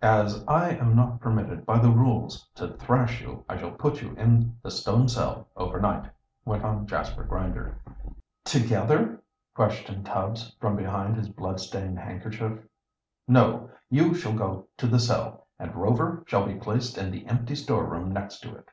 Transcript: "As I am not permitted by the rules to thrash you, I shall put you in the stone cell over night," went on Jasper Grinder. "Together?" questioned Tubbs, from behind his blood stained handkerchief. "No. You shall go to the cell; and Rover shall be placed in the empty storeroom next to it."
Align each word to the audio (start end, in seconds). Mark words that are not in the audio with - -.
"As 0.00 0.42
I 0.48 0.70
am 0.70 0.96
not 0.96 1.20
permitted 1.20 1.66
by 1.66 1.78
the 1.78 1.90
rules 1.90 2.48
to 2.54 2.72
thrash 2.78 3.20
you, 3.20 3.44
I 3.46 3.58
shall 3.58 3.72
put 3.72 4.00
you 4.00 4.14
in 4.14 4.56
the 4.62 4.70
stone 4.70 5.06
cell 5.06 5.48
over 5.54 5.78
night," 5.78 6.08
went 6.46 6.64
on 6.64 6.86
Jasper 6.86 7.24
Grinder. 7.24 7.78
"Together?" 8.42 9.22
questioned 9.54 10.06
Tubbs, 10.06 10.56
from 10.60 10.76
behind 10.76 11.18
his 11.18 11.28
blood 11.28 11.60
stained 11.60 11.98
handkerchief. 11.98 12.58
"No. 13.28 13.68
You 13.90 14.14
shall 14.14 14.32
go 14.32 14.66
to 14.78 14.86
the 14.86 14.98
cell; 14.98 15.46
and 15.58 15.76
Rover 15.76 16.24
shall 16.26 16.46
be 16.46 16.54
placed 16.54 16.96
in 16.96 17.10
the 17.10 17.26
empty 17.26 17.54
storeroom 17.54 18.10
next 18.14 18.38
to 18.40 18.56
it." 18.56 18.66